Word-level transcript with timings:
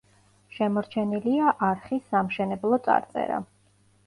შემორჩენილია 0.53 1.51
არხის 1.67 2.09
სამშენებლო 2.15 2.81
წარწერა. 2.89 3.41